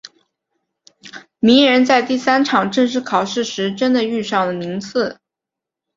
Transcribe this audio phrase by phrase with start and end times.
[1.39, 5.19] 鸣人在第三场正式考试时真的遇上了宁次。